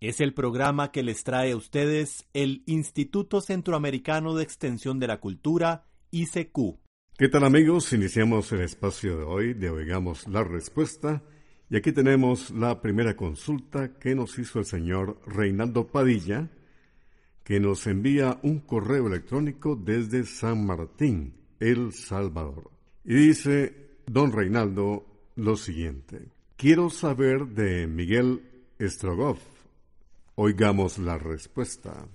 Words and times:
Es 0.00 0.20
el 0.20 0.32
programa 0.32 0.92
que 0.92 1.02
les 1.02 1.24
trae 1.24 1.50
a 1.50 1.56
ustedes 1.56 2.28
el 2.32 2.62
Instituto 2.66 3.40
Centroamericano 3.40 4.36
de 4.36 4.44
Extensión 4.44 5.00
de 5.00 5.08
la 5.08 5.18
Cultura, 5.18 5.86
ICQ. 6.12 6.78
¿Qué 7.16 7.28
tal 7.28 7.42
amigos? 7.42 7.92
Iniciamos 7.92 8.52
el 8.52 8.60
espacio 8.60 9.18
de 9.18 9.24
hoy 9.24 9.54
de 9.54 9.70
Oigamos 9.70 10.28
la 10.28 10.44
Respuesta 10.44 11.24
y 11.68 11.76
aquí 11.76 11.90
tenemos 11.90 12.52
la 12.52 12.80
primera 12.80 13.16
consulta 13.16 13.98
que 13.98 14.14
nos 14.14 14.38
hizo 14.38 14.60
el 14.60 14.66
señor 14.66 15.20
Reinaldo 15.26 15.88
Padilla, 15.88 16.48
que 17.42 17.58
nos 17.58 17.84
envía 17.88 18.38
un 18.44 18.60
correo 18.60 19.08
electrónico 19.08 19.74
desde 19.74 20.24
San 20.26 20.64
Martín, 20.64 21.34
El 21.58 21.92
Salvador. 21.92 22.70
Y 23.04 23.14
dice, 23.14 23.96
don 24.06 24.30
Reinaldo, 24.30 25.06
lo 25.34 25.56
siguiente. 25.56 26.28
Quiero 26.56 26.88
saber 26.88 27.48
de 27.48 27.88
Miguel 27.88 28.42
Strogoff. 28.80 29.57
Oigamos 30.40 30.98
la 30.98 31.18
respuesta. 31.18 32.06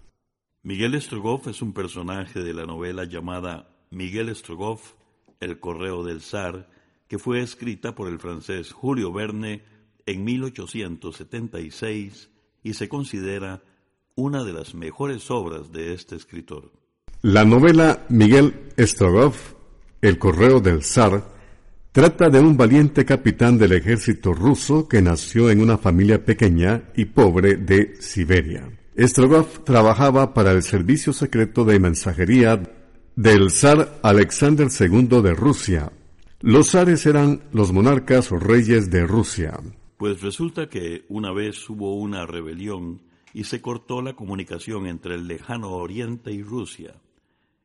Miguel 0.61 1.01
Strogoff 1.01 1.47
es 1.47 1.61
un 1.61 1.73
personaje 1.73 2.41
de 2.41 2.53
la 2.53 2.65
novela 2.65 3.03
llamada 3.03 3.67
Miguel 3.91 4.33
Strogoff, 4.33 4.93
El 5.41 5.59
Correo 5.59 6.05
del 6.05 6.21
Zar, 6.21 6.69
que 7.09 7.19
fue 7.19 7.41
escrita 7.41 7.95
por 7.95 8.07
el 8.07 8.19
francés 8.19 8.71
Julio 8.71 9.11
Verne 9.11 9.63
en 10.05 10.23
1876 10.23 12.29
y 12.63 12.75
se 12.75 12.87
considera 12.87 13.61
una 14.15 14.45
de 14.45 14.53
las 14.53 14.73
mejores 14.73 15.29
obras 15.29 15.73
de 15.73 15.93
este 15.93 16.15
escritor. 16.15 16.71
La 17.23 17.43
novela 17.43 18.05
Miguel 18.07 18.69
Strogoff, 18.79 19.55
El 20.01 20.17
Correo 20.17 20.61
del 20.61 20.81
Zar, 20.81 21.25
Trata 21.93 22.27
de 22.31 22.39
un 22.39 22.57
valiente 22.57 23.05
capitán 23.05 23.59
del 23.59 23.73
ejército 23.73 24.33
ruso 24.33 24.87
que 24.87 24.99
nació 24.99 25.51
en 25.51 25.61
una 25.61 25.77
familia 25.77 26.25
pequeña 26.25 26.89
y 26.95 27.05
pobre 27.05 27.55
de 27.55 28.01
Siberia. 28.01 28.67
Strogoff 28.97 29.63
trabajaba 29.63 30.33
para 30.33 30.53
el 30.53 30.63
servicio 30.63 31.13
secreto 31.13 31.63
de 31.65 31.79
mensajería 31.79 32.63
del 33.15 33.51
zar 33.51 33.99
Alexander 34.01 34.69
II 34.71 35.21
de 35.21 35.35
Rusia. 35.35 35.91
Los 36.41 36.71
zares 36.71 37.05
eran 37.05 37.43
los 37.51 37.71
monarcas 37.71 38.31
o 38.31 38.39
reyes 38.39 38.89
de 38.89 39.05
Rusia. 39.05 39.59
Pues 39.97 40.19
resulta 40.23 40.69
que 40.69 41.05
una 41.09 41.31
vez 41.31 41.69
hubo 41.69 41.93
una 41.93 42.25
rebelión 42.25 43.03
y 43.35 43.43
se 43.43 43.61
cortó 43.61 44.01
la 44.01 44.13
comunicación 44.13 44.87
entre 44.87 45.13
el 45.13 45.27
lejano 45.27 45.69
Oriente 45.69 46.31
y 46.31 46.41
Rusia. 46.41 46.95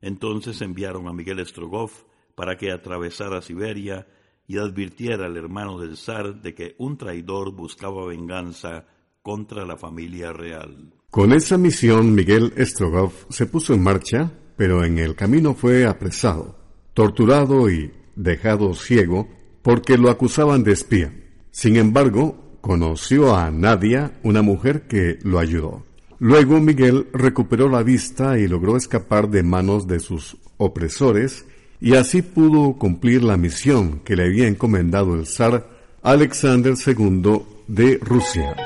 Entonces 0.03 0.61
enviaron 0.61 1.09
a 1.09 1.15
Miguel 1.15 1.43
Strogoff 1.47 2.03
para 2.35 2.59
que 2.59 2.71
atravesara 2.71 3.41
Siberia 3.41 4.07
y 4.49 4.57
advirtiera 4.57 5.27
al 5.27 5.37
hermano 5.37 5.79
del 5.79 5.97
zar 5.97 6.41
de 6.41 6.55
que 6.55 6.75
un 6.79 6.97
traidor 6.97 7.53
buscaba 7.53 8.07
venganza 8.07 8.87
contra 9.23 9.67
la 9.67 9.77
familia 9.77 10.33
real. 10.33 10.95
Con 11.11 11.33
esa 11.33 11.59
misión 11.59 12.15
Miguel 12.15 12.53
Strogoff 12.59 13.27
se 13.29 13.47
puso 13.47 13.75
en 13.75 13.83
marcha, 13.83 14.33
pero 14.57 14.85
en 14.85 14.99
el 14.99 15.15
camino 15.15 15.55
fue 15.55 15.87
apresado, 15.87 16.57
torturado 16.95 17.71
y 17.71 17.93
dejado 18.17 18.75
ciego 18.75 19.29
porque 19.63 19.99
lo 19.99 20.09
acusaban 20.09 20.65
de 20.65 20.73
espía. 20.73 21.13
Sin 21.51 21.77
embargo, 21.77 22.59
conoció 22.63 23.37
a 23.37 23.51
Nadia, 23.51 24.19
una 24.23 24.41
mujer 24.41 24.87
que 24.89 25.19
lo 25.23 25.39
ayudó. 25.39 25.85
Luego 26.19 26.59
Miguel 26.59 27.09
recuperó 27.13 27.69
la 27.69 27.83
vista 27.83 28.39
y 28.39 28.49
logró 28.49 28.77
escapar 28.77 29.29
de 29.29 29.43
manos 29.43 29.87
de 29.87 30.01
sus 30.01 30.39
opresores 30.57 31.47
y 31.81 31.95
así 31.95 32.23
pudo 32.23 32.75
cumplir 32.75 33.23
la 33.23 33.37
misión 33.37 34.01
que 34.05 34.17
le 34.17 34.25
había 34.25 34.49
encomendado 34.49 35.15
el 35.15 35.27
zar 35.27 35.67
Alexander 36.03 36.75
II 36.75 37.43
de 37.67 37.99
Rusia. 38.01 38.57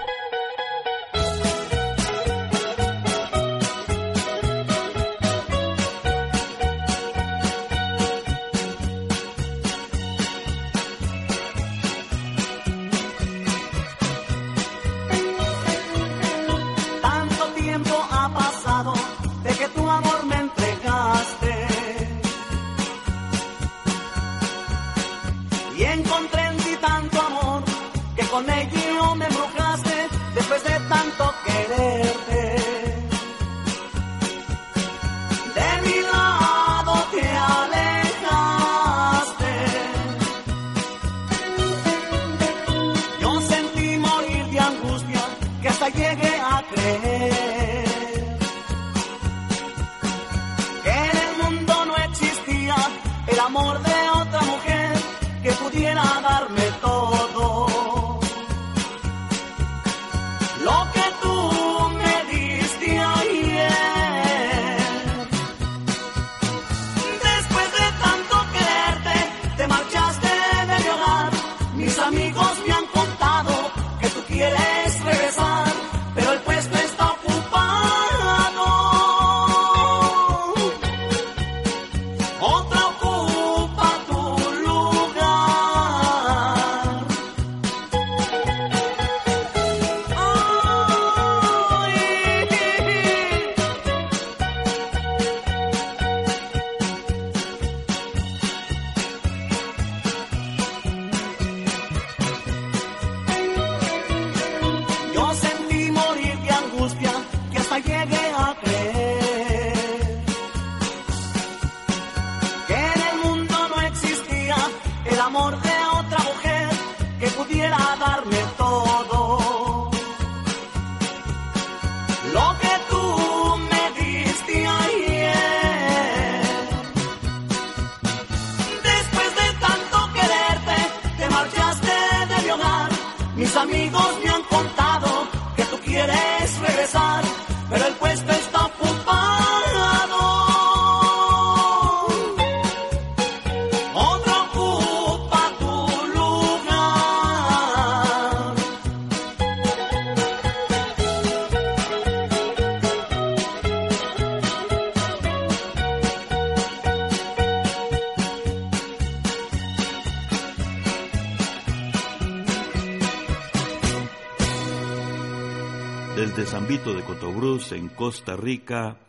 Desde 166.23 166.47
San 166.47 166.69
Vito 166.69 166.95
de 166.95 167.03
Cotobruz, 167.03 167.73
en 167.73 167.89
Costa 167.89 168.37
Rica, 168.37 169.01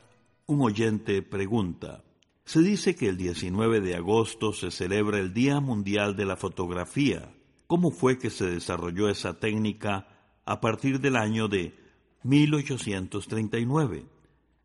un 0.48 0.62
oyente 0.62 1.22
pregunta. 1.22 2.04
Se 2.44 2.62
dice 2.62 2.96
que 2.96 3.08
el 3.08 3.18
19 3.18 3.82
de 3.82 3.96
agosto 3.96 4.52
se 4.52 4.72
celebra 4.72 5.20
el 5.20 5.32
Día 5.32 5.60
Mundial 5.60 6.16
de 6.16 6.26
la 6.26 6.38
Fotografía. 6.38 7.32
¿Cómo 7.68 7.92
fue 7.92 8.18
que 8.18 8.32
se 8.32 8.46
desarrolló 8.46 9.10
esa 9.10 9.40
técnica 9.40 10.08
a 10.44 10.60
partir 10.60 11.00
del 11.00 11.16
año 11.16 11.48
de 11.48 11.76
1839? 12.24 14.06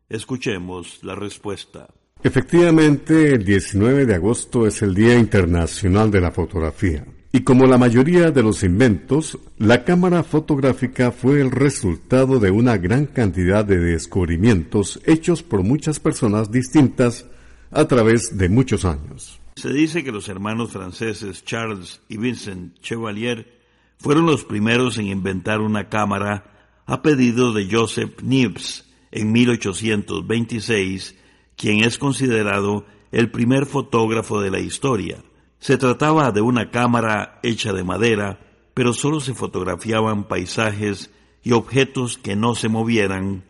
Escuchemos 0.09 1.03
la 1.03 1.13
respuesta. 1.13 1.87
Efectivamente, 2.23 3.35
el 3.35 3.45
19 3.45 4.07
de 4.07 4.15
agosto 4.15 4.65
es 4.65 4.81
el 4.81 4.95
Día 4.95 5.19
Internacional 5.19 6.09
de 6.09 6.21
la 6.21 6.31
Fotografía. 6.31 7.05
Y 7.31 7.41
como 7.41 7.67
la 7.67 7.77
mayoría 7.77 8.31
de 8.31 8.41
los 8.41 8.63
inventos, 8.63 9.37
la 9.59 9.83
cámara 9.83 10.23
fotográfica 10.23 11.11
fue 11.11 11.41
el 11.41 11.51
resultado 11.51 12.39
de 12.39 12.49
una 12.49 12.77
gran 12.77 13.05
cantidad 13.05 13.63
de 13.63 13.77
descubrimientos 13.77 14.99
hechos 15.05 15.43
por 15.43 15.61
muchas 15.61 15.99
personas 15.99 16.51
distintas 16.51 17.27
a 17.69 17.85
través 17.85 18.35
de 18.35 18.49
muchos 18.49 18.83
años. 18.83 19.39
Se 19.57 19.71
dice 19.71 20.03
que 20.03 20.11
los 20.11 20.27
hermanos 20.27 20.71
franceses 20.71 21.45
Charles 21.45 22.01
y 22.09 22.17
Vincent 22.17 22.79
Chevalier 22.79 23.59
fueron 23.99 24.25
los 24.25 24.43
primeros 24.43 24.97
en 24.97 25.05
inventar 25.07 25.61
una 25.61 25.87
cámara 25.87 26.81
a 26.87 27.03
pedido 27.03 27.53
de 27.53 27.67
Joseph 27.69 28.23
Niepce 28.23 28.85
en 29.11 29.31
1826, 29.31 31.15
quien 31.55 31.83
es 31.83 31.99
considerado 31.99 32.85
el 33.11 33.29
primer 33.29 33.67
fotógrafo 33.67 34.41
de 34.41 34.49
la 34.49 34.59
historia. 34.59 35.23
Se 35.59 35.77
trataba 35.77 36.31
de 36.31 36.41
una 36.41 36.71
cámara 36.71 37.39
hecha 37.43 37.73
de 37.73 37.83
madera, 37.83 38.39
pero 38.73 38.93
solo 38.93 39.19
se 39.19 39.33
fotografiaban 39.33 40.27
paisajes 40.27 41.11
y 41.43 41.51
objetos 41.51 42.17
que 42.17 42.35
no 42.35 42.55
se 42.55 42.69
movieran, 42.69 43.43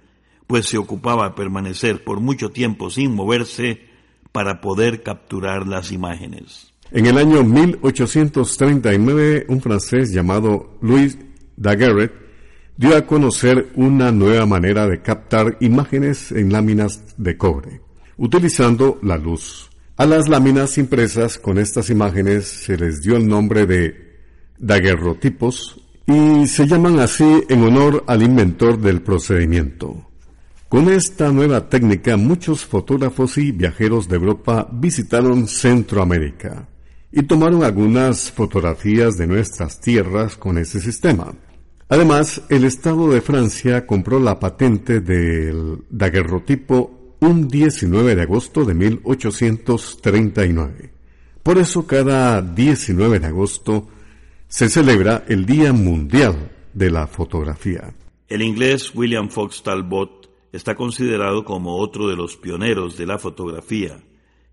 pues 0.47 0.65
se 0.65 0.77
ocupaba 0.77 1.35
permanecer 1.35 2.03
por 2.03 2.19
mucho 2.19 2.49
tiempo 2.49 2.89
sin 2.89 3.13
moverse 3.13 3.87
para 4.31 4.61
poder 4.61 5.03
capturar 5.03 5.67
las 5.67 5.91
imágenes. 5.91 6.73
En 6.91 7.05
el 7.05 7.19
año 7.19 7.43
1839, 7.43 9.45
un 9.47 9.61
francés 9.61 10.11
llamado 10.11 10.79
Louis 10.81 11.19
Daguerre 11.55 12.11
dio 12.77 12.97
a 12.97 13.05
conocer 13.05 13.69
una 13.75 14.11
nueva 14.11 14.47
manera 14.47 14.87
de 14.87 15.03
captar 15.03 15.57
imágenes 15.59 16.31
en 16.31 16.51
láminas 16.51 17.13
de 17.17 17.37
cobre, 17.37 17.81
utilizando 18.17 18.97
la 19.03 19.17
luz. 19.17 19.68
A 19.99 20.05
las 20.05 20.29
láminas 20.29 20.77
impresas 20.77 21.37
con 21.37 21.57
estas 21.57 21.89
imágenes 21.89 22.47
se 22.47 22.77
les 22.77 23.01
dio 23.01 23.17
el 23.17 23.27
nombre 23.27 23.65
de 23.65 24.15
daguerrotipos 24.57 25.81
y 26.07 26.47
se 26.47 26.65
llaman 26.67 26.99
así 26.99 27.43
en 27.49 27.63
honor 27.63 28.05
al 28.07 28.23
inventor 28.23 28.79
del 28.79 29.01
procedimiento. 29.01 30.09
Con 30.69 30.87
esta 30.87 31.33
nueva 31.33 31.67
técnica 31.67 32.15
muchos 32.15 32.63
fotógrafos 32.63 33.37
y 33.37 33.51
viajeros 33.51 34.07
de 34.07 34.15
Europa 34.15 34.69
visitaron 34.71 35.49
Centroamérica 35.49 36.69
y 37.11 37.23
tomaron 37.23 37.65
algunas 37.65 38.31
fotografías 38.31 39.17
de 39.17 39.27
nuestras 39.27 39.81
tierras 39.81 40.37
con 40.37 40.57
ese 40.59 40.79
sistema. 40.79 41.33
Además, 41.89 42.41
el 42.47 42.63
Estado 42.63 43.11
de 43.11 43.19
Francia 43.19 43.85
compró 43.85 44.21
la 44.21 44.39
patente 44.39 45.01
del 45.01 45.83
daguerrotipo 45.89 46.98
un 47.21 47.47
19 47.47 48.15
de 48.15 48.21
agosto 48.21 48.65
de 48.65 48.73
1839. 48.73 50.91
Por 51.43 51.57
eso 51.57 51.85
cada 51.85 52.41
19 52.41 53.19
de 53.19 53.27
agosto 53.27 53.89
se 54.47 54.69
celebra 54.69 55.25
el 55.27 55.45
Día 55.45 55.73
Mundial 55.73 56.51
de 56.73 56.91
la 56.91 57.07
Fotografía. 57.07 57.93
El 58.27 58.41
inglés 58.41 58.93
William 58.95 59.29
Fox 59.29 59.63
Talbot 59.63 60.29
está 60.51 60.75
considerado 60.75 61.43
como 61.43 61.77
otro 61.77 62.07
de 62.07 62.15
los 62.15 62.37
pioneros 62.37 62.97
de 62.97 63.05
la 63.05 63.17
fotografía. 63.17 63.97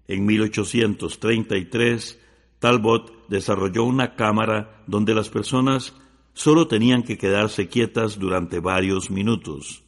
En 0.09 0.27
1833, 0.27 2.19
Talbot 2.59 3.29
desarrolló 3.29 3.85
una 3.85 4.15
cámara 4.15 4.83
donde 4.87 5.15
las 5.15 5.29
personas 5.29 5.95
solo 6.33 6.69
tenían 6.69 7.03
que 7.03 7.19
quedarse 7.19 7.69
quietas 7.69 8.19
durante 8.19 8.61
varios 8.61 9.11
minutos. 9.11 9.83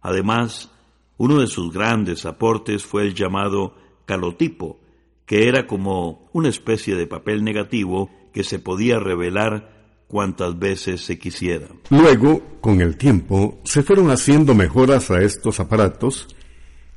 Además, 0.00 0.70
uno 1.18 1.40
de 1.40 1.46
sus 1.46 1.72
grandes 1.72 2.26
aportes 2.26 2.84
fue 2.84 3.02
el 3.02 3.14
llamado 3.14 3.74
calotipo, 4.04 4.80
que 5.24 5.48
era 5.48 5.66
como 5.66 6.28
una 6.32 6.48
especie 6.48 6.94
de 6.94 7.06
papel 7.06 7.44
negativo 7.44 8.10
que 8.32 8.44
se 8.44 8.58
podía 8.58 8.98
revelar 8.98 9.74
cuantas 10.08 10.58
veces 10.58 11.00
se 11.00 11.18
quisiera. 11.18 11.68
Luego, 11.90 12.42
con 12.60 12.80
el 12.80 12.96
tiempo, 12.96 13.58
se 13.64 13.82
fueron 13.82 14.10
haciendo 14.10 14.54
mejoras 14.54 15.10
a 15.10 15.20
estos 15.22 15.58
aparatos 15.58 16.28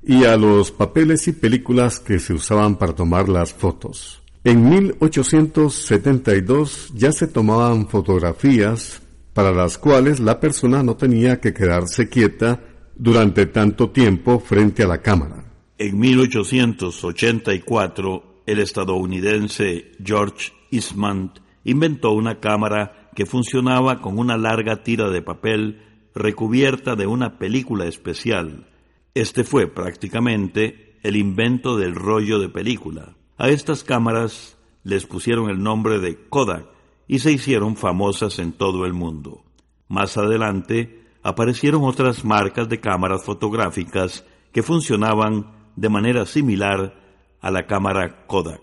y 0.04 0.25
a 0.25 0.38
los 0.38 0.71
papeles 0.71 1.27
y 1.27 1.33
películas 1.33 2.00
que 2.00 2.19
se 2.19 2.33
usaban 2.33 2.77
para 2.77 2.94
tomar 2.94 3.27
las 3.30 3.51
fotos. 3.54 4.21
En 4.44 4.69
1872 4.69 6.94
ya 6.95 7.12
se 7.12 7.27
tomaban 7.27 7.88
fotografías 7.88 9.01
para 9.33 9.51
las 9.51 9.77
cuales 9.77 10.19
la 10.19 10.39
persona 10.39 10.81
no 10.83 10.95
tenía 10.95 11.42
que 11.42 11.54
quedarse 11.54 12.10
quieta 12.10 12.62
durante 12.99 13.47
tanto 13.47 13.89
tiempo 13.91 14.39
frente 14.39 14.83
a 14.83 14.87
la 14.87 15.01
cámara. 15.01 15.45
En 15.77 15.97
1884, 15.97 18.41
el 18.45 18.59
estadounidense 18.59 19.93
George 20.03 20.51
Eastman 20.69 21.31
inventó 21.63 22.11
una 22.11 22.41
cámara 22.41 23.09
que 23.15 23.25
funcionaba 23.25 24.01
con 24.01 24.19
una 24.19 24.37
larga 24.37 24.83
tira 24.83 25.09
de 25.09 25.21
papel 25.21 25.81
recubierta 26.13 26.97
de 26.97 27.07
una 27.07 27.39
película 27.39 27.85
especial. 27.85 28.67
Este 29.13 29.45
fue 29.45 29.67
prácticamente 29.67 30.97
el 31.01 31.15
invento 31.15 31.77
del 31.77 31.95
rollo 31.95 32.39
de 32.39 32.49
película. 32.49 33.15
A 33.37 33.47
estas 33.47 33.85
cámaras 33.85 34.57
les 34.83 35.06
pusieron 35.06 35.49
el 35.49 35.63
nombre 35.63 35.99
de 35.99 36.18
Kodak 36.27 36.65
y 37.07 37.19
se 37.19 37.31
hicieron 37.31 37.77
famosas 37.77 38.39
en 38.39 38.51
todo 38.51 38.85
el 38.85 38.91
mundo. 38.94 39.45
Más 39.87 40.18
adelante, 40.18 40.98
aparecieron 41.23 41.83
otras 41.83 42.23
marcas 42.23 42.69
de 42.69 42.80
cámaras 42.80 43.23
fotográficas 43.23 44.26
que 44.52 44.64
funcionaban 44.64 45.52
de 45.76 45.90
manera 45.90 46.26
similar 46.26 46.94
a 47.42 47.52
la 47.52 47.66
cámara 47.68 48.26
Kodak. 48.28 48.61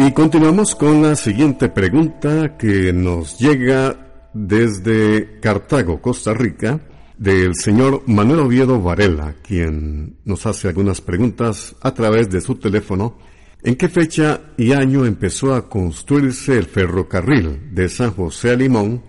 Y 0.00 0.12
continuamos 0.12 0.76
con 0.76 1.02
la 1.02 1.16
siguiente 1.16 1.68
pregunta 1.68 2.56
que 2.56 2.92
nos 2.92 3.36
llega 3.38 4.28
desde 4.32 5.40
Cartago, 5.40 6.00
Costa 6.00 6.32
Rica, 6.34 6.80
del 7.16 7.56
señor 7.56 8.04
Manuel 8.06 8.40
Oviedo 8.40 8.80
Varela, 8.80 9.34
quien 9.42 10.18
nos 10.24 10.46
hace 10.46 10.68
algunas 10.68 11.00
preguntas 11.00 11.74
a 11.80 11.92
través 11.92 12.30
de 12.30 12.40
su 12.40 12.54
teléfono 12.54 13.18
¿En 13.62 13.74
qué 13.74 13.88
fecha 13.88 14.40
y 14.56 14.72
año 14.72 15.04
empezó 15.04 15.52
a 15.52 15.68
construirse 15.68 16.56
el 16.56 16.66
ferrocarril 16.66 17.74
de 17.74 17.88
San 17.88 18.12
José 18.12 18.52
a 18.52 18.54
Limón 18.54 19.02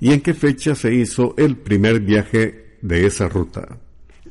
y 0.00 0.12
en 0.12 0.20
qué 0.20 0.34
fecha 0.34 0.76
se 0.76 0.94
hizo 0.94 1.34
el 1.36 1.56
primer 1.56 2.00
viaje 2.00 2.78
de 2.80 3.06
esa 3.06 3.28
ruta? 3.28 3.80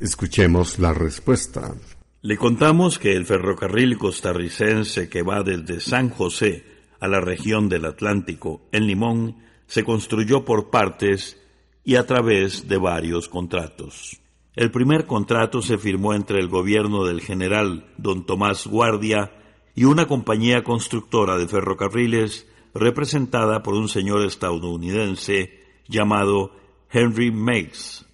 Escuchemos 0.00 0.78
la 0.78 0.94
respuesta. 0.94 1.74
Le 2.22 2.38
contamos 2.38 2.98
que 2.98 3.12
el 3.12 3.26
ferrocarril 3.26 3.98
costarricense 3.98 5.10
que 5.10 5.22
va 5.22 5.42
desde 5.42 5.80
San 5.80 6.08
José 6.08 6.64
a 6.98 7.06
la 7.06 7.20
región 7.20 7.68
del 7.68 7.84
Atlántico, 7.84 8.62
en 8.72 8.86
Limón, 8.86 9.36
se 9.66 9.84
construyó 9.84 10.46
por 10.46 10.70
partes 10.70 11.36
y 11.84 11.96
a 11.96 12.06
través 12.06 12.68
de 12.68 12.78
varios 12.78 13.28
contratos. 13.28 14.18
El 14.56 14.70
primer 14.70 15.04
contrato 15.04 15.60
se 15.60 15.76
firmó 15.76 16.14
entre 16.14 16.40
el 16.40 16.48
gobierno 16.48 17.04
del 17.04 17.20
general 17.20 17.86
don 17.98 18.24
Tomás 18.24 18.66
Guardia 18.66 19.30
y 19.78 19.84
una 19.84 20.08
compañía 20.08 20.64
constructora 20.64 21.38
de 21.38 21.46
ferrocarriles 21.46 22.48
representada 22.74 23.62
por 23.62 23.74
un 23.74 23.88
señor 23.88 24.26
estadounidense 24.26 25.52
llamado 25.86 26.50
Henry 26.90 27.30
Meigs. 27.30 28.04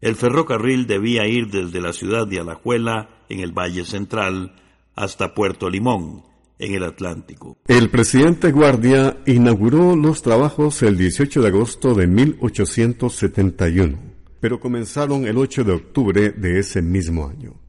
El 0.00 0.16
ferrocarril 0.16 0.86
debía 0.86 1.26
ir 1.26 1.50
desde 1.50 1.82
la 1.82 1.92
ciudad 1.92 2.26
de 2.26 2.40
Alajuela, 2.40 3.10
en 3.28 3.40
el 3.40 3.52
Valle 3.52 3.84
Central, 3.84 4.54
hasta 4.96 5.34
Puerto 5.34 5.68
Limón, 5.68 6.22
en 6.58 6.74
el 6.74 6.84
Atlántico. 6.84 7.58
El 7.68 7.90
presidente 7.90 8.50
Guardia 8.50 9.18
inauguró 9.26 9.94
los 9.96 10.22
trabajos 10.22 10.82
el 10.82 10.96
18 10.96 11.42
de 11.42 11.48
agosto 11.48 11.94
de 11.94 12.06
1871, 12.06 13.98
pero 14.40 14.58
comenzaron 14.58 15.26
el 15.26 15.36
8 15.36 15.64
de 15.64 15.72
octubre 15.72 16.30
de 16.30 16.60
ese 16.60 16.80
mismo 16.80 17.28
año. 17.28 17.60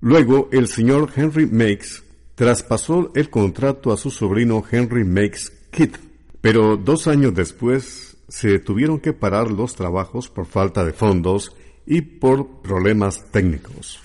Luego, 0.00 0.48
el 0.50 0.66
señor 0.66 1.10
Henry 1.14 1.44
Meigs 1.44 2.04
traspasó 2.40 3.12
el 3.14 3.28
contrato 3.28 3.92
a 3.92 3.98
su 3.98 4.10
sobrino 4.10 4.64
Henry 4.70 5.04
Makes 5.04 5.68
Kidd, 5.70 5.96
pero 6.40 6.78
dos 6.78 7.06
años 7.06 7.34
después 7.34 8.16
se 8.28 8.58
tuvieron 8.58 8.98
que 8.98 9.12
parar 9.12 9.50
los 9.50 9.76
trabajos 9.76 10.30
por 10.30 10.46
falta 10.46 10.82
de 10.82 10.94
fondos 10.94 11.54
y 11.84 12.00
por 12.00 12.62
problemas 12.62 13.30
técnicos. 13.30 14.00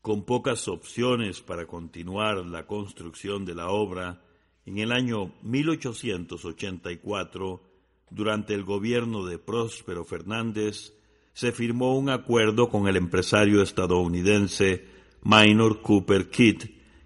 Con 0.00 0.24
pocas 0.24 0.66
opciones 0.66 1.42
para 1.42 1.66
continuar 1.66 2.38
la 2.46 2.66
construcción 2.66 3.44
de 3.44 3.54
la 3.54 3.68
obra, 3.68 4.22
en 4.64 4.78
el 4.78 4.90
año 4.90 5.34
1884 5.42 7.62
durante 8.08 8.54
el 8.54 8.64
gobierno 8.64 9.26
de 9.26 9.38
Próspero 9.38 10.06
Fernández, 10.06 10.94
se 11.34 11.52
firmó 11.52 11.98
un 11.98 12.08
acuerdo 12.08 12.70
con 12.70 12.88
el 12.88 12.96
empresario 12.96 13.60
estadounidense 13.60 14.86
Minor 15.22 15.82
Cooper 15.82 16.30
Kidd, 16.30 16.62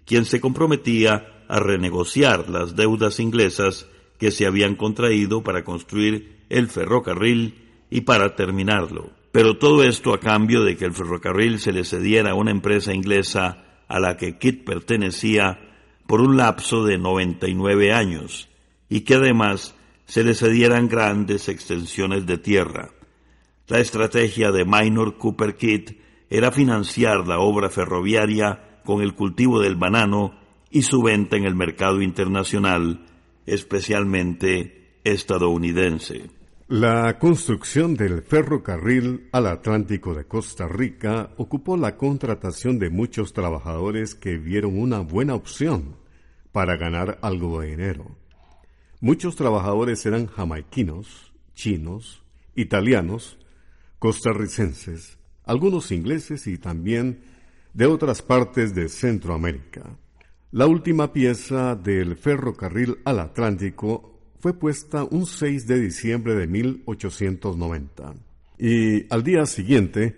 quien 0.09 0.25
se 0.25 0.41
comprometía 0.41 1.45
a 1.47 1.59
renegociar 1.59 2.49
las 2.49 2.75
deudas 2.75 3.19
inglesas 3.19 3.87
que 4.17 4.31
se 4.31 4.47
habían 4.47 4.75
contraído 4.75 5.43
para 5.43 5.63
construir 5.63 6.39
el 6.49 6.67
ferrocarril 6.67 7.69
y 7.91 8.01
para 8.01 8.35
terminarlo. 8.35 9.11
Pero 9.31 9.59
todo 9.59 9.83
esto 9.83 10.11
a 10.11 10.19
cambio 10.19 10.63
de 10.63 10.77
que 10.77 10.85
el 10.85 10.93
ferrocarril 10.93 11.59
se 11.59 11.71
le 11.71 11.85
cediera 11.85 12.31
a 12.31 12.33
una 12.33 12.49
empresa 12.49 12.91
inglesa 12.91 13.83
a 13.87 13.99
la 13.99 14.17
que 14.17 14.39
Kidd 14.39 14.63
pertenecía 14.65 15.59
por 16.07 16.21
un 16.21 16.37
lapso 16.37 16.83
de 16.83 16.97
99 16.97 17.93
años 17.93 18.49
y 18.89 19.01
que 19.01 19.13
además 19.13 19.75
se 20.05 20.23
le 20.23 20.33
cedieran 20.33 20.87
grandes 20.87 21.49
extensiones 21.49 22.25
de 22.25 22.39
tierra. 22.39 22.89
La 23.67 23.77
estrategia 23.77 24.51
de 24.51 24.65
Minor 24.65 25.19
Cooper 25.19 25.55
Kidd 25.55 25.91
era 26.31 26.51
financiar 26.51 27.27
la 27.27 27.37
obra 27.37 27.69
ferroviaria 27.69 28.68
con 28.89 29.03
el 29.03 29.13
cultivo 29.13 29.59
del 29.59 29.75
banano 29.75 30.33
y 30.71 30.81
su 30.81 31.03
venta 31.03 31.37
en 31.37 31.45
el 31.45 31.53
mercado 31.53 32.01
internacional, 32.01 33.05
especialmente 33.45 34.95
estadounidense. 35.03 36.31
La 36.67 37.19
construcción 37.19 37.93
del 37.93 38.23
ferrocarril 38.23 39.29
al 39.31 39.45
Atlántico 39.45 40.15
de 40.15 40.25
Costa 40.25 40.67
Rica 40.67 41.35
ocupó 41.37 41.77
la 41.77 41.97
contratación 41.97 42.79
de 42.79 42.89
muchos 42.89 43.31
trabajadores 43.31 44.15
que 44.15 44.37
vieron 44.37 44.79
una 44.79 45.01
buena 45.01 45.35
opción 45.35 45.97
para 46.51 46.75
ganar 46.75 47.19
algo 47.21 47.61
de 47.61 47.67
dinero. 47.67 48.17
Muchos 49.01 49.35
trabajadores 49.35 50.03
eran 50.07 50.25
jamaiquinos, 50.25 51.31
chinos, 51.53 52.23
italianos, 52.55 53.37
costarricenses, 53.99 55.19
algunos 55.45 55.91
ingleses 55.91 56.47
y 56.47 56.57
también 56.57 57.37
de 57.79 57.85
otras 57.85 58.21
partes 58.21 58.75
de 58.75 58.89
Centroamérica. 58.89 59.97
La 60.51 60.67
última 60.67 61.13
pieza 61.13 61.77
del 61.77 62.17
ferrocarril 62.17 62.97
al 63.05 63.19
Atlántico 63.19 64.33
fue 64.37 64.53
puesta 64.53 65.05
un 65.05 65.25
6 65.25 65.65
de 65.65 65.79
diciembre 65.79 66.35
de 66.35 66.45
1890. 66.45 68.15
Y 68.57 69.05
al 69.09 69.23
día 69.23 69.45
siguiente, 69.45 70.13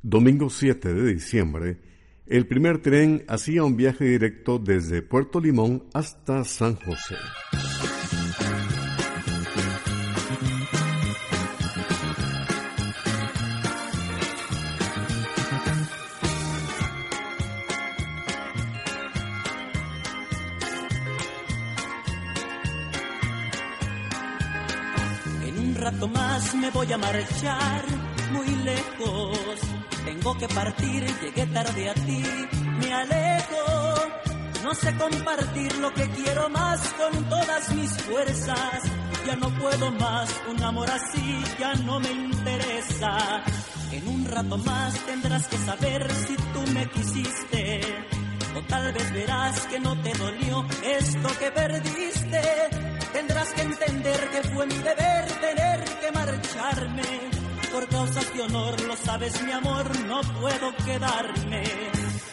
domingo 0.00 0.48
7 0.48 0.94
de 0.94 1.12
diciembre, 1.12 1.76
el 2.26 2.46
primer 2.46 2.80
tren 2.80 3.22
hacía 3.28 3.64
un 3.64 3.76
viaje 3.76 4.06
directo 4.06 4.58
desde 4.58 5.02
Puerto 5.02 5.40
Limón 5.40 5.84
hasta 5.92 6.42
San 6.44 6.76
José. 6.76 7.16
Voy 26.84 26.92
a 26.92 26.98
marchar 26.98 27.84
muy 28.32 28.46
lejos. 28.46 29.58
Tengo 30.04 30.36
que 30.36 30.48
partir, 30.48 31.06
llegué 31.22 31.46
tarde 31.46 31.88
a 31.88 31.94
ti, 31.94 32.22
me 32.78 32.92
alejo. 32.92 33.94
No 34.62 34.74
sé 34.74 34.94
compartir 34.96 35.74
lo 35.78 35.92
que 35.94 36.08
quiero 36.10 36.48
más 36.50 36.80
con 36.94 37.24
todas 37.24 37.74
mis 37.74 37.90
fuerzas. 38.02 38.82
Ya 39.26 39.36
no 39.36 39.48
puedo 39.58 39.90
más, 39.92 40.28
un 40.50 40.62
amor 40.62 40.90
así 40.90 41.42
ya 41.58 41.74
no 41.74 42.00
me 42.00 42.10
interesa. 42.10 43.42
En 43.92 44.08
un 44.08 44.24
rato 44.26 44.58
más 44.58 44.94
tendrás 45.06 45.46
que 45.48 45.56
saber 45.58 46.10
si 46.12 46.36
tú 46.36 46.72
me 46.72 46.86
quisiste. 46.90 47.80
O 48.56 48.62
tal 48.68 48.92
vez 48.92 49.12
verás 49.12 49.60
que 49.68 49.80
no 49.80 50.00
te 50.02 50.12
dolió 50.12 50.64
esto 50.82 51.28
que 51.38 51.50
perdiste 51.50 52.93
Tendrás 53.14 53.48
que 53.52 53.62
entender 53.62 54.20
que 54.32 54.42
fue 54.48 54.66
mi 54.66 54.74
deber 54.74 55.24
tener 55.40 55.84
que 56.00 56.10
marcharme. 56.10 57.02
Por 57.72 57.88
causas 57.88 58.34
de 58.34 58.42
honor, 58.42 58.80
lo 58.80 58.96
sabes 58.96 59.40
mi 59.42 59.52
amor, 59.52 59.84
no 60.00 60.20
puedo 60.40 60.74
quedarme. 60.84 61.62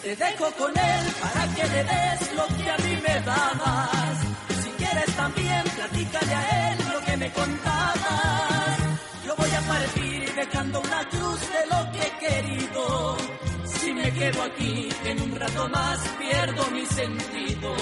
Te 0.01 0.15
dejo 0.15 0.51
con 0.57 0.71
él 0.71 1.05
para 1.21 1.43
que 1.53 1.63
le 1.73 1.83
des 1.83 2.33
lo 2.35 2.47
que 2.57 2.71
a 2.71 2.77
mí 2.77 2.93
me 3.07 3.21
dabas. 3.21 4.17
Si 4.63 4.69
quieres 4.71 5.15
también, 5.15 5.63
platícale 5.75 6.33
a 6.33 6.71
él 6.71 6.77
lo 6.93 6.99
que 7.05 7.17
me 7.17 7.31
contabas. 7.31 8.77
Yo 9.23 9.35
voy 9.35 9.51
a 9.51 9.61
partir 9.61 10.33
dejando 10.33 10.81
una 10.81 11.09
cruz 11.09 11.41
de 11.41 11.63
lo 11.69 11.91
que 11.91 12.01
he 12.07 12.13
querido. 12.25 13.17
Si 13.65 13.93
me 13.93 14.11
quedo 14.13 14.41
aquí, 14.41 14.89
en 15.05 15.21
un 15.21 15.39
rato 15.39 15.69
más 15.69 15.99
pierdo 16.17 16.71
mi 16.71 16.85
sentido. 16.87 17.75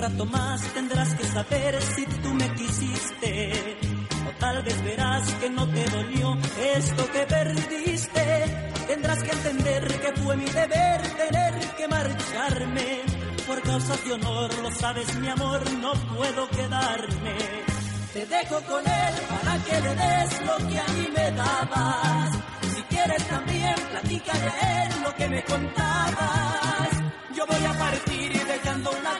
Rato 0.00 0.24
más 0.24 0.62
tendrás 0.72 1.14
que 1.14 1.24
saber 1.24 1.82
si 1.82 2.06
tú 2.06 2.28
me 2.34 2.48
quisiste. 2.54 3.78
O 4.28 4.38
tal 4.38 4.62
vez 4.62 4.82
verás 4.82 5.34
que 5.34 5.50
no 5.50 5.68
te 5.68 5.84
dolió 5.90 6.38
esto 6.76 7.10
que 7.12 7.26
perdiste. 7.26 8.26
Tendrás 8.86 9.22
que 9.22 9.30
entender 9.30 10.00
que 10.00 10.12
fue 10.20 10.36
mi 10.36 10.46
deber 10.46 11.00
tener 11.22 11.54
que 11.76 11.88
marcharme. 11.88 13.02
Por 13.46 13.62
causas 13.62 14.04
de 14.04 14.12
honor, 14.12 14.50
lo 14.62 14.70
sabes 14.70 15.14
mi 15.16 15.28
amor, 15.28 15.60
no 15.72 15.92
puedo 16.16 16.48
quedarme. 16.48 17.36
Te 18.14 18.26
dejo 18.26 18.60
con 18.62 18.80
él 18.86 19.14
para 19.28 19.58
que 19.64 19.80
le 19.80 19.94
des 19.94 20.30
lo 20.46 20.56
que 20.68 20.78
a 20.78 20.88
mí 20.94 21.08
me 21.14 21.30
dabas. 21.32 22.30
Si 22.74 22.82
quieres 22.82 23.28
también, 23.28 23.74
platícale 23.90 24.48
a 24.48 24.84
él 24.84 25.02
lo 25.02 25.14
que 25.14 25.28
me 25.28 25.44
contabas. 25.44 26.90
Yo 27.36 27.46
voy 27.46 27.64
a 27.64 27.78
partir 27.78 28.32
dejando 28.46 28.90
una 28.90 29.18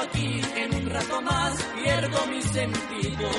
Aquí 0.00 0.40
en 0.54 0.74
un 0.74 0.90
rato 0.90 1.20
más, 1.22 1.60
pierdo 1.74 2.26
mis 2.28 2.44
sentidos. 2.44 3.36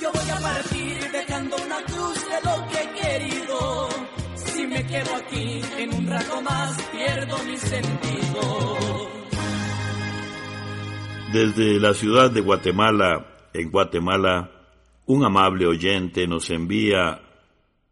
Yo 0.00 0.12
voy 0.12 0.30
a 0.30 0.40
partir 0.40 1.10
dejando 1.12 1.56
una 1.56 1.82
cruz 1.84 2.18
de 2.28 2.40
lo 2.44 2.68
que 2.68 2.82
he 2.82 2.88
querido. 3.00 3.88
Si 4.34 4.66
me 4.66 4.86
quedo 4.86 5.14
aquí 5.14 5.60
en 5.78 5.94
un 5.94 6.06
rato 6.08 6.42
más, 6.42 6.76
pierdo 6.90 7.38
mis 7.44 7.60
sentidos. 7.60 9.08
Desde 11.32 11.78
la 11.78 11.94
ciudad 11.94 12.30
de 12.30 12.40
Guatemala, 12.40 13.24
en 13.52 13.70
Guatemala, 13.70 14.50
un 15.06 15.24
amable 15.24 15.66
oyente 15.66 16.26
nos 16.26 16.50
envía 16.50 17.22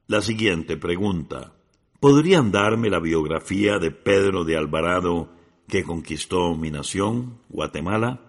la 0.07 0.21
siguiente 0.21 0.77
pregunta. 0.77 1.53
¿Podrían 2.01 2.53
darme 2.53 2.91
la 2.91 2.99
biografía 2.99 3.79
de 3.79 3.91
Pedro 3.91 4.45
de 4.45 4.57
Alvarado 4.57 5.31
que 5.67 5.85
conquistó 5.85 6.55
mi 6.55 6.71
nación, 6.71 7.39
Guatemala? 7.49 8.21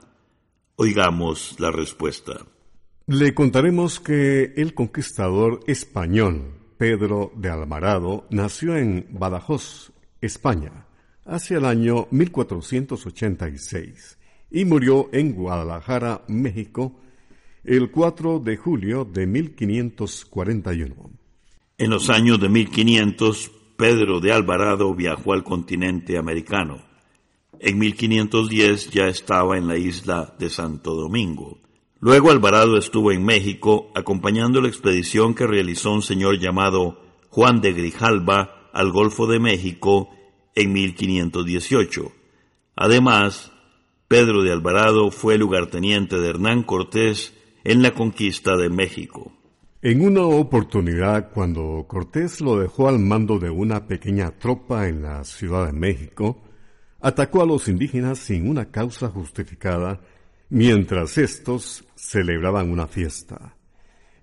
Oigamos 0.78 1.60
la 1.60 1.72
respuesta. 1.72 2.46
Le 3.08 3.34
contaremos 3.34 4.00
que 4.00 4.54
el 4.56 4.74
conquistador 4.74 5.60
español 5.68 6.54
Pedro 6.78 7.32
de 7.36 7.50
Alvarado 7.50 8.26
nació 8.30 8.78
en 8.78 9.08
Badajoz, 9.12 9.92
España, 10.22 10.88
hacia 11.26 11.58
el 11.58 11.66
año 11.66 12.08
1486 12.12 14.18
y 14.52 14.66
murió 14.66 15.10
en 15.12 15.34
Guadalajara, 15.34 16.24
México, 16.28 17.00
el 17.66 17.90
4 17.90 18.40
de 18.40 18.58
julio 18.58 19.06
de 19.06 19.26
1541. 19.26 21.10
En 21.80 21.90
los 21.90 22.12
años 22.12 22.40
de 22.40 22.48
1500, 22.48 23.52
Pedro 23.76 24.20
de 24.20 24.32
Alvarado 24.32 24.94
viajó 24.94 25.34
al 25.34 25.44
continente 25.44 26.20
americano. 26.20 26.84
En 27.60 27.80
1510 27.80 28.92
ya 28.92 29.08
estaba 29.08 29.58
en 29.58 29.68
la 29.68 29.78
isla 29.78 30.36
de 30.38 30.52
Santo 30.52 30.94
Domingo. 30.94 31.58
Luego 32.00 32.30
Alvarado 32.30 32.78
estuvo 32.78 33.12
en 33.12 33.26
México 33.26 33.92
acompañando 33.96 34.62
la 34.62 34.68
expedición 34.68 35.34
que 35.34 35.48
realizó 35.48 35.92
un 35.92 36.04
señor 36.04 36.38
llamado 36.38 37.02
Juan 37.30 37.62
de 37.62 37.74
Grijalba 37.74 38.70
al 38.74 38.92
Golfo 38.92 39.26
de 39.26 39.40
México 39.40 40.10
en 40.54 40.72
1518. 40.72 42.12
Además, 42.76 43.52
Pedro 44.08 44.44
de 44.44 44.52
Alvarado 44.52 45.10
fue 45.10 45.40
lugarteniente 45.40 46.20
de 46.20 46.30
Hernán 46.30 46.62
Cortés 46.62 47.35
en 47.66 47.82
la 47.82 47.92
conquista 47.96 48.56
de 48.56 48.70
México. 48.70 49.34
En 49.82 50.06
una 50.06 50.22
oportunidad, 50.22 51.32
cuando 51.32 51.84
Cortés 51.88 52.40
lo 52.40 52.60
dejó 52.60 52.88
al 52.88 53.00
mando 53.00 53.40
de 53.40 53.50
una 53.50 53.88
pequeña 53.88 54.30
tropa 54.38 54.88
en 54.88 55.02
la 55.02 55.24
Ciudad 55.24 55.66
de 55.66 55.74
México, 55.74 56.44
atacó 57.02 57.42
a 57.42 57.46
los 57.48 57.68
indígenas 57.68 58.20
sin 58.20 58.48
una 58.48 58.70
causa 58.70 59.10
justificada, 59.10 60.00
mientras 60.50 61.18
éstos 61.18 61.84
celebraban 61.96 62.70
una 62.70 62.86
fiesta. 62.86 63.56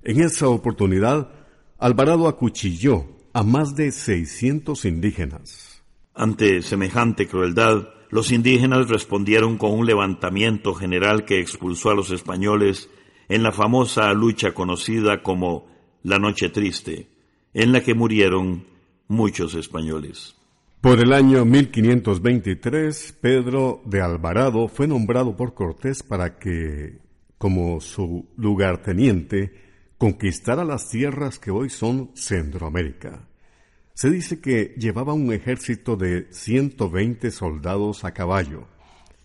En 0.05 0.21
esa 0.21 0.47
oportunidad, 0.49 1.29
Alvarado 1.79 2.29
acuchilló 2.29 3.07
a 3.33 3.43
más 3.43 3.75
de 3.75 3.91
600 3.91 4.85
indígenas. 4.85 5.83
Ante 6.15 6.63
semejante 6.63 7.27
crueldad, 7.27 7.89
los 8.09 8.31
indígenas 8.31 8.89
respondieron 8.89 9.59
con 9.59 9.73
un 9.73 9.87
levantamiento 9.87 10.75
general 10.75 11.25
que 11.25 11.41
expulsó 11.41 11.91
a 11.91 11.95
los 11.97 12.13
españoles 12.13 12.89
en 13.33 13.43
la 13.43 13.51
famosa 13.51 14.13
lucha 14.13 14.53
conocida 14.53 15.23
como 15.23 15.67
la 16.03 16.19
Noche 16.19 16.51
Triste, 16.51 17.09
en 17.55 17.73
la 17.73 17.83
que 17.83 17.95
murieron 17.95 18.67
muchos 19.09 19.55
españoles. 19.55 20.37
Por 20.83 21.01
el 21.01 21.15
año 21.15 21.47
1523, 21.47 23.17
Pedro 23.23 23.81
de 23.87 24.03
Alvarado 24.03 24.69
fue 24.69 24.87
nombrado 24.87 25.35
por 25.35 25.55
Cortés 25.55 26.03
para 26.03 26.39
que, 26.39 26.99
como 27.39 27.81
su 27.81 28.29
lugarteniente, 28.37 29.55
conquistara 29.97 30.63
las 30.63 30.91
tierras 30.91 31.39
que 31.39 31.51
hoy 31.51 31.71
son 31.71 32.11
Centroamérica. 32.15 33.31
Se 33.95 34.11
dice 34.11 34.43
que 34.43 34.75
llevaba 34.77 35.15
un 35.15 35.33
ejército 35.33 35.97
de 35.97 36.27
120 36.31 37.31
soldados 37.31 38.05
a 38.05 38.13
caballo 38.13 38.67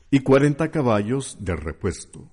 y 0.10 0.22
40 0.22 0.72
caballos 0.72 1.40
de 1.42 1.58
repuesto, 1.58 2.32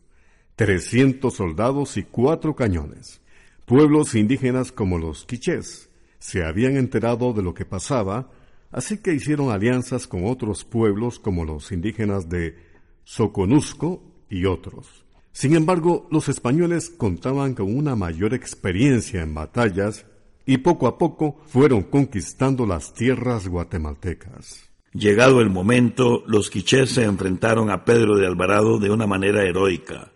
300 0.56 1.34
soldados 1.34 1.96
y 1.96 2.04
cuatro 2.04 2.54
cañones. 2.54 3.20
Pueblos 3.64 4.14
indígenas 4.14 4.73
como 4.73 4.99
los 4.99 5.25
quichés 5.25 5.90
se 6.18 6.44
habían 6.44 6.76
enterado 6.76 7.34
de 7.34 7.42
lo 7.42 7.52
que 7.52 7.66
pasaba, 7.66 8.30
así 8.70 8.99
que 8.99 9.12
hicieron 9.12 9.50
alianzas 9.50 10.06
con 10.06 10.26
otros 10.26 10.64
pueblos 10.64 11.18
como 11.18 11.44
los 11.44 11.70
indígenas 11.70 12.30
de 12.30 12.56
Soconusco 13.04 14.02
y 14.30 14.46
otros. 14.46 15.04
Sin 15.32 15.54
embargo, 15.54 16.08
los 16.11 16.30
españoles 16.30 16.88
contaban 16.88 17.54
con 17.54 17.76
una 17.76 17.94
mayor 17.94 18.32
experiencia 18.32 19.20
en 19.20 19.34
batallas 19.34 20.06
y 20.46 20.58
poco 20.58 20.87
a 20.87 20.96
poco 20.96 21.42
fueron 21.46 21.82
conquistando 21.82 22.64
las 22.64 22.94
tierras 22.94 23.49
guatemaltecas. 23.49 24.70
Llegado 24.92 25.40
el 25.40 25.50
momento, 25.50 26.23
los 26.26 26.49
quichés 26.49 26.90
se 26.90 27.02
enfrentaron 27.02 27.68
a 27.68 27.84
Pedro 27.84 28.16
de 28.16 28.26
Alvarado 28.26 28.78
de 28.78 28.90
una 28.90 29.06
manera 29.06 29.42
heroica. 29.42 30.13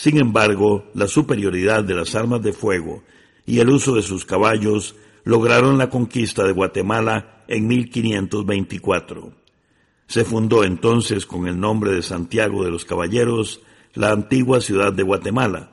Sin 0.00 0.16
embargo, 0.16 0.86
la 0.94 1.06
superioridad 1.06 1.84
de 1.84 1.92
las 1.92 2.14
armas 2.14 2.40
de 2.40 2.54
fuego 2.54 3.02
y 3.44 3.58
el 3.58 3.68
uso 3.68 3.94
de 3.94 4.00
sus 4.00 4.24
caballos 4.24 4.96
lograron 5.24 5.76
la 5.76 5.90
conquista 5.90 6.42
de 6.42 6.52
Guatemala 6.54 7.44
en 7.48 7.66
1524. 7.66 9.34
Se 10.06 10.24
fundó 10.24 10.64
entonces 10.64 11.26
con 11.26 11.46
el 11.46 11.60
nombre 11.60 11.92
de 11.92 12.00
Santiago 12.00 12.64
de 12.64 12.70
los 12.70 12.86
Caballeros 12.86 13.60
la 13.92 14.10
antigua 14.10 14.62
ciudad 14.62 14.90
de 14.90 15.02
Guatemala, 15.02 15.72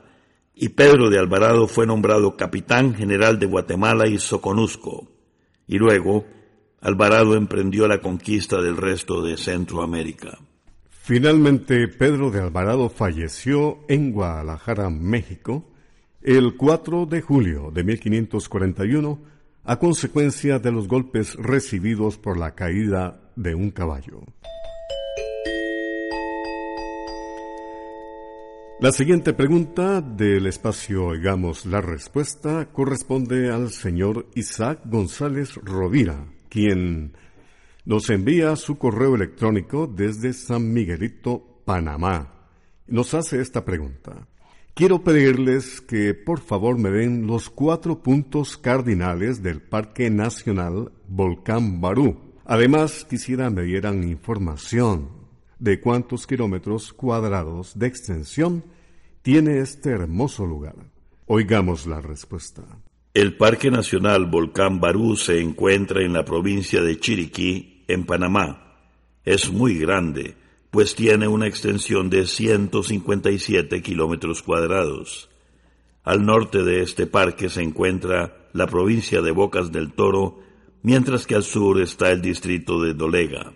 y 0.54 0.68
Pedro 0.68 1.08
de 1.08 1.18
Alvarado 1.18 1.66
fue 1.66 1.86
nombrado 1.86 2.36
capitán 2.36 2.94
general 2.94 3.38
de 3.38 3.46
Guatemala 3.46 4.08
y 4.08 4.18
Soconusco, 4.18 5.08
y 5.66 5.78
luego 5.78 6.26
Alvarado 6.82 7.34
emprendió 7.34 7.88
la 7.88 8.02
conquista 8.02 8.60
del 8.60 8.76
resto 8.76 9.22
de 9.22 9.38
Centroamérica. 9.38 10.38
Finalmente, 11.08 11.88
Pedro 11.88 12.30
de 12.30 12.38
Alvarado 12.38 12.90
falleció 12.90 13.78
en 13.88 14.12
Guadalajara, 14.12 14.90
México, 14.90 15.64
el 16.20 16.54
4 16.54 17.06
de 17.06 17.22
julio 17.22 17.70
de 17.72 17.82
1541, 17.82 19.18
a 19.64 19.78
consecuencia 19.78 20.58
de 20.58 20.70
los 20.70 20.86
golpes 20.86 21.34
recibidos 21.36 22.18
por 22.18 22.36
la 22.36 22.54
caída 22.54 23.22
de 23.36 23.54
un 23.54 23.70
caballo. 23.70 24.20
La 28.78 28.92
siguiente 28.92 29.32
pregunta 29.32 30.02
del 30.02 30.46
espacio 30.46 31.06
Oigamos 31.06 31.64
la 31.64 31.80
Respuesta 31.80 32.68
corresponde 32.70 33.50
al 33.50 33.70
señor 33.70 34.26
Isaac 34.34 34.80
González 34.84 35.54
Rovira, 35.54 36.26
quien 36.50 37.14
nos 37.88 38.10
envía 38.10 38.54
su 38.56 38.76
correo 38.76 39.14
electrónico 39.14 39.86
desde 39.86 40.34
San 40.34 40.74
Miguelito, 40.74 41.62
Panamá. 41.64 42.34
Nos 42.86 43.14
hace 43.14 43.40
esta 43.40 43.64
pregunta. 43.64 44.28
Quiero 44.74 45.02
pedirles 45.02 45.80
que 45.80 46.12
por 46.12 46.40
favor 46.40 46.76
me 46.76 46.90
den 46.90 47.26
los 47.26 47.48
cuatro 47.48 48.02
puntos 48.02 48.58
cardinales 48.58 49.42
del 49.42 49.62
Parque 49.62 50.10
Nacional 50.10 50.92
Volcán 51.08 51.80
Barú. 51.80 52.34
Además, 52.44 53.06
quisiera 53.08 53.48
me 53.48 53.62
dieran 53.62 54.06
información 54.06 55.08
de 55.58 55.80
cuántos 55.80 56.26
kilómetros 56.26 56.92
cuadrados 56.92 57.78
de 57.78 57.86
extensión 57.86 58.64
tiene 59.22 59.60
este 59.60 59.88
hermoso 59.88 60.44
lugar. 60.44 60.76
Oigamos 61.24 61.86
la 61.86 62.02
respuesta. 62.02 62.64
El 63.14 63.38
Parque 63.38 63.70
Nacional 63.70 64.26
Volcán 64.26 64.78
Barú 64.78 65.16
se 65.16 65.40
encuentra 65.40 66.02
en 66.02 66.12
la 66.12 66.26
provincia 66.26 66.82
de 66.82 67.00
Chiriquí, 67.00 67.77
en 67.88 68.04
Panamá. 68.04 68.76
Es 69.24 69.50
muy 69.50 69.78
grande, 69.78 70.36
pues 70.70 70.94
tiene 70.94 71.26
una 71.26 71.46
extensión 71.46 72.10
de 72.10 72.26
157 72.26 73.82
kilómetros 73.82 74.42
cuadrados. 74.42 75.28
Al 76.04 76.24
norte 76.24 76.62
de 76.62 76.82
este 76.82 77.06
parque 77.06 77.48
se 77.48 77.62
encuentra 77.62 78.48
la 78.52 78.66
provincia 78.66 79.20
de 79.20 79.30
Bocas 79.30 79.72
del 79.72 79.92
Toro, 79.92 80.40
mientras 80.82 81.26
que 81.26 81.34
al 81.34 81.42
sur 81.42 81.80
está 81.80 82.10
el 82.10 82.22
distrito 82.22 82.80
de 82.80 82.94
Dolega. 82.94 83.52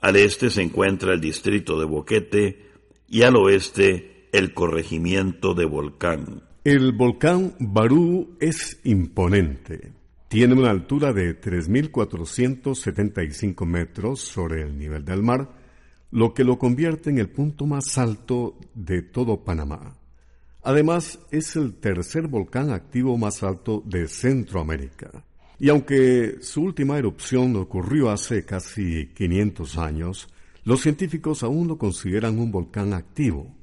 Al 0.00 0.16
este 0.16 0.50
se 0.50 0.62
encuentra 0.62 1.12
el 1.12 1.20
distrito 1.20 1.78
de 1.78 1.84
Boquete 1.84 2.70
y 3.08 3.22
al 3.22 3.36
oeste 3.36 4.28
el 4.32 4.54
corregimiento 4.54 5.54
de 5.54 5.64
Volcán. 5.64 6.42
El 6.64 6.92
volcán 6.92 7.54
Barú 7.58 8.36
es 8.40 8.80
imponente. 8.84 9.92
Tiene 10.32 10.54
una 10.54 10.70
altura 10.70 11.12
de 11.12 11.38
3.475 11.38 13.66
metros 13.66 14.20
sobre 14.20 14.62
el 14.62 14.78
nivel 14.78 15.04
del 15.04 15.22
mar, 15.22 15.50
lo 16.10 16.32
que 16.32 16.42
lo 16.42 16.58
convierte 16.58 17.10
en 17.10 17.18
el 17.18 17.28
punto 17.28 17.66
más 17.66 17.98
alto 17.98 18.58
de 18.72 19.02
todo 19.02 19.44
Panamá. 19.44 19.94
Además, 20.62 21.18
es 21.30 21.54
el 21.56 21.74
tercer 21.74 22.28
volcán 22.28 22.70
activo 22.70 23.18
más 23.18 23.42
alto 23.42 23.82
de 23.84 24.08
Centroamérica. 24.08 25.22
Y 25.58 25.68
aunque 25.68 26.38
su 26.40 26.62
última 26.62 26.96
erupción 26.96 27.54
ocurrió 27.56 28.08
hace 28.08 28.46
casi 28.46 29.08
500 29.08 29.76
años, 29.76 30.28
los 30.64 30.80
científicos 30.80 31.42
aún 31.42 31.68
lo 31.68 31.76
consideran 31.76 32.38
un 32.38 32.50
volcán 32.50 32.94
activo, 32.94 33.54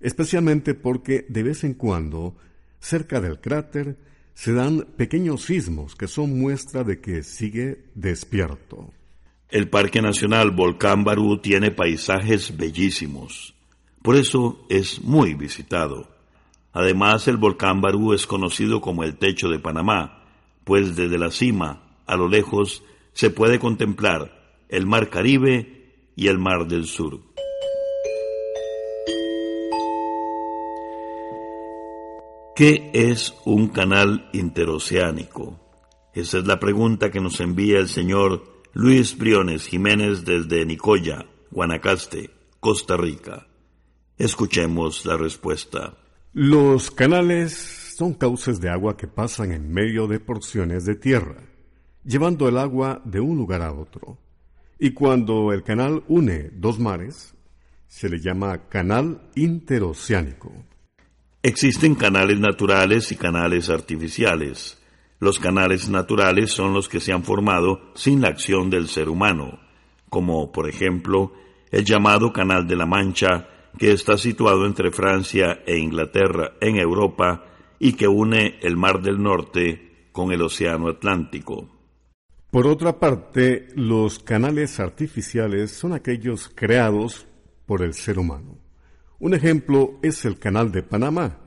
especialmente 0.00 0.74
porque 0.74 1.26
de 1.28 1.42
vez 1.42 1.64
en 1.64 1.74
cuando, 1.74 2.36
cerca 2.78 3.20
del 3.20 3.40
cráter, 3.40 4.11
se 4.34 4.52
dan 4.52 4.86
pequeños 4.96 5.42
sismos 5.42 5.94
que 5.94 6.08
son 6.08 6.38
muestra 6.38 6.84
de 6.84 7.00
que 7.00 7.22
sigue 7.22 7.84
despierto. 7.94 8.90
El 9.48 9.68
Parque 9.68 10.00
Nacional 10.00 10.50
Volcán 10.50 11.04
Barú 11.04 11.38
tiene 11.38 11.70
paisajes 11.70 12.56
bellísimos, 12.56 13.54
por 14.02 14.16
eso 14.16 14.66
es 14.68 15.00
muy 15.02 15.34
visitado. 15.34 16.08
Además, 16.72 17.28
el 17.28 17.36
volcán 17.36 17.80
Barú 17.80 18.14
es 18.14 18.26
conocido 18.26 18.80
como 18.80 19.04
el 19.04 19.16
techo 19.16 19.48
de 19.48 19.60
Panamá, 19.60 20.24
pues 20.64 20.96
desde 20.96 21.18
la 21.18 21.30
cima, 21.30 21.82
a 22.06 22.16
lo 22.16 22.28
lejos, 22.28 22.82
se 23.12 23.30
puede 23.30 23.58
contemplar 23.58 24.56
el 24.68 24.86
mar 24.86 25.08
Caribe 25.10 25.92
y 26.16 26.28
el 26.28 26.38
mar 26.38 26.66
del 26.66 26.86
Sur. 26.86 27.20
¿Qué 32.54 32.90
es 32.92 33.34
un 33.46 33.68
canal 33.68 34.28
interoceánico? 34.34 35.58
Esa 36.12 36.36
es 36.36 36.46
la 36.46 36.60
pregunta 36.60 37.10
que 37.10 37.18
nos 37.18 37.40
envía 37.40 37.78
el 37.78 37.88
señor 37.88 38.44
Luis 38.74 39.16
Briones 39.16 39.66
Jiménez 39.66 40.26
desde 40.26 40.66
Nicoya, 40.66 41.24
Guanacaste, 41.50 42.28
Costa 42.60 42.98
Rica. 42.98 43.46
Escuchemos 44.18 45.06
la 45.06 45.16
respuesta. 45.16 45.96
Los 46.34 46.90
canales 46.90 47.54
son 47.96 48.12
cauces 48.12 48.60
de 48.60 48.68
agua 48.68 48.98
que 48.98 49.06
pasan 49.08 49.52
en 49.52 49.72
medio 49.72 50.06
de 50.06 50.20
porciones 50.20 50.84
de 50.84 50.94
tierra, 50.94 51.42
llevando 52.04 52.50
el 52.50 52.58
agua 52.58 53.00
de 53.06 53.20
un 53.20 53.38
lugar 53.38 53.62
a 53.62 53.72
otro. 53.72 54.18
Y 54.78 54.90
cuando 54.90 55.54
el 55.54 55.62
canal 55.62 56.04
une 56.06 56.50
dos 56.52 56.78
mares, 56.78 57.32
se 57.88 58.10
le 58.10 58.20
llama 58.20 58.68
canal 58.68 59.30
interoceánico. 59.36 60.52
Existen 61.44 61.96
canales 61.96 62.38
naturales 62.38 63.10
y 63.10 63.16
canales 63.16 63.68
artificiales. 63.68 64.80
Los 65.18 65.40
canales 65.40 65.88
naturales 65.88 66.52
son 66.52 66.72
los 66.72 66.88
que 66.88 67.00
se 67.00 67.12
han 67.12 67.24
formado 67.24 67.90
sin 67.96 68.20
la 68.20 68.28
acción 68.28 68.70
del 68.70 68.86
ser 68.86 69.08
humano, 69.08 69.58
como 70.08 70.52
por 70.52 70.68
ejemplo 70.68 71.32
el 71.72 71.84
llamado 71.84 72.32
Canal 72.32 72.68
de 72.68 72.76
la 72.76 72.86
Mancha 72.86 73.48
que 73.76 73.90
está 73.90 74.16
situado 74.18 74.66
entre 74.66 74.92
Francia 74.92 75.64
e 75.66 75.78
Inglaterra 75.78 76.52
en 76.60 76.76
Europa 76.76 77.44
y 77.80 77.94
que 77.94 78.06
une 78.06 78.60
el 78.62 78.76
Mar 78.76 79.02
del 79.02 79.20
Norte 79.20 80.10
con 80.12 80.30
el 80.30 80.42
Océano 80.42 80.90
Atlántico. 80.90 81.68
Por 82.52 82.68
otra 82.68 83.00
parte, 83.00 83.66
los 83.74 84.20
canales 84.20 84.78
artificiales 84.78 85.72
son 85.72 85.92
aquellos 85.92 86.48
creados 86.54 87.26
por 87.66 87.82
el 87.82 87.94
ser 87.94 88.20
humano. 88.20 88.61
Un 89.22 89.34
ejemplo 89.34 90.00
es 90.02 90.24
el 90.24 90.36
Canal 90.36 90.72
de 90.72 90.82
Panamá, 90.82 91.38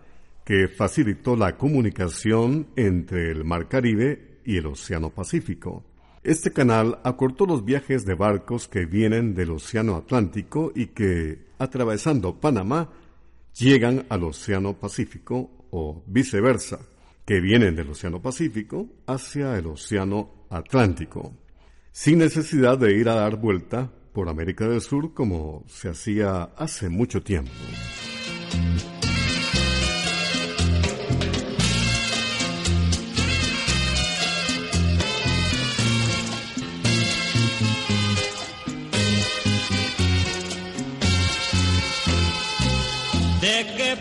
que 0.46 0.70
facilitó 0.70 1.36
la 1.36 1.58
comunicación 1.58 2.68
entre 2.78 3.32
el 3.32 3.44
Mar 3.44 3.68
Caribe 3.68 4.40
y 4.46 4.56
el 4.56 4.68
Océano 4.68 5.10
Pacífico. 5.10 5.84
Este 6.24 6.54
canal 6.54 7.00
acortó 7.04 7.46
los 7.46 7.66
viajes 7.66 8.06
de 8.06 8.14
barcos 8.16 8.70
que 8.70 8.86
vienen 8.86 9.36
del 9.36 9.52
Océano 9.52 9.98
Atlántico 9.98 10.72
y 10.74 10.86
que, 10.88 11.48
atravesando 11.60 12.40
Panamá, 12.40 12.92
llegan 13.54 14.06
al 14.08 14.24
Océano 14.24 14.80
Pacífico 14.80 15.68
o 15.72 16.02
viceversa, 16.08 16.80
que 17.26 17.42
vienen 17.42 17.76
del 17.76 17.90
Océano 17.90 18.22
Pacífico 18.22 18.88
hacia 19.06 19.58
el 19.58 19.68
Océano 19.68 20.46
Atlántico, 20.50 21.34
sin 21.92 22.20
necesidad 22.20 22.78
de 22.78 22.96
ir 22.96 23.10
a 23.10 23.16
dar 23.16 23.36
vuelta 23.36 23.92
por 24.16 24.30
América 24.30 24.66
del 24.68 24.82
Sur 24.82 25.14
como 25.14 25.64
se 25.68 25.90
hacía 25.90 26.44
hace 26.58 26.88
mucho 26.90 27.22
tiempo. 27.22 27.52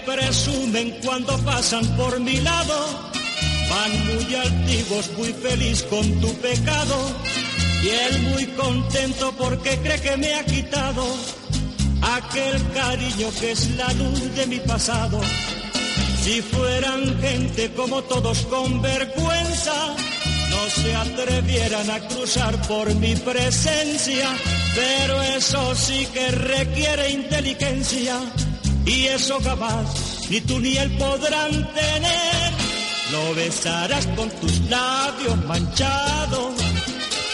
presumen 0.04 0.94
cuando 1.04 1.36
pasan 1.44 1.84
por 1.96 2.20
mi 2.20 2.36
lado. 2.40 2.74
Van 3.70 4.06
muy 4.06 4.34
altivos, 4.34 5.10
muy 5.16 5.32
feliz 5.32 5.82
con 5.84 6.20
tu 6.20 6.32
pecado. 6.40 6.96
Y 7.84 7.88
él 7.88 8.22
muy 8.22 8.46
contento 8.46 9.32
porque 9.36 9.78
cree 9.78 10.00
que 10.00 10.16
me 10.16 10.34
ha 10.34 10.44
quitado 10.44 11.04
aquel 12.00 12.72
cariño 12.72 13.28
que 13.38 13.52
es 13.52 13.70
la 13.76 13.92
luz 13.92 14.34
de 14.34 14.46
mi 14.46 14.58
pasado. 14.60 15.20
Si 16.22 16.40
fueran 16.40 17.20
gente 17.20 17.70
como 17.74 18.02
todos 18.04 18.46
con 18.46 18.80
vergüenza, 18.80 19.94
no 20.48 20.70
se 20.70 20.94
atrevieran 20.94 21.90
a 21.90 22.00
cruzar 22.08 22.56
por 22.66 22.94
mi 22.94 23.14
presencia, 23.16 24.30
pero 24.74 25.22
eso 25.22 25.74
sí 25.74 26.06
que 26.14 26.30
requiere 26.30 27.10
inteligencia 27.10 28.18
y 28.86 29.04
eso 29.08 29.38
jamás 29.42 30.14
ni 30.30 30.40
tú 30.40 30.58
ni 30.58 30.76
él 30.76 30.90
podrán 30.96 31.50
tener. 31.74 32.52
Lo 33.12 33.34
besarás 33.34 34.06
con 34.16 34.30
tus 34.30 34.60
labios 34.70 35.44
manchados, 35.44 36.54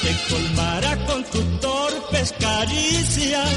te 0.03 0.17
colmará 0.29 0.97
con 1.07 1.25
tus 1.25 1.61
torpes 1.61 2.35
caricias 2.39 3.51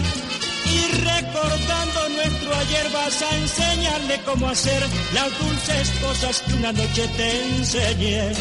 y 0.65 0.91
recordando 0.97 2.09
nuestro 2.09 2.55
ayer 2.55 2.89
vas 2.93 3.21
a 3.21 3.37
enseñarle 3.37 4.21
cómo 4.25 4.47
hacer 4.49 4.81
las 5.13 5.39
dulces 5.39 5.89
cosas 6.01 6.41
que 6.41 6.53
una 6.53 6.71
noche 6.71 7.07
te 7.15 7.55
enseñé. 7.55 8.33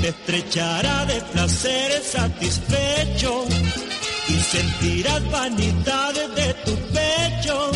Te 0.00 0.08
estrechará 0.08 1.04
de 1.06 1.20
placer 1.32 2.02
satisfecho 2.02 3.44
y 4.28 4.34
sentirás 4.34 5.30
vanidad 5.30 6.14
de 6.14 6.54
tu 6.64 6.74
pecho 6.92 7.70